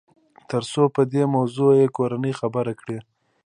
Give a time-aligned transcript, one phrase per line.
[0.49, 2.97] تر څو په دې موضوع يې کورنۍ خبره کړي.